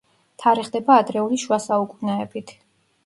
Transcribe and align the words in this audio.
თარიღდება 0.43 0.95
ადრეული 1.01 1.39
შუა 1.43 1.59
საუკუნეებით. 1.69 2.57